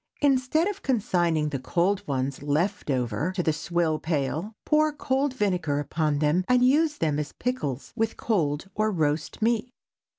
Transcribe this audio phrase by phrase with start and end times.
[0.23, 5.77] Instead of consigning the cold ones "left over" to the swill pail, pour cold vinegar
[5.79, 9.71] upon them and use as pickles with cold or roast meat.